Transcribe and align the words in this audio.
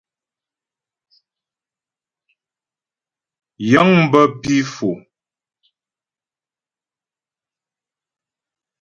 Yəŋ 3.69 3.89
bə 4.11 4.21
pǐ 4.41 4.55
Fò. 4.73 4.91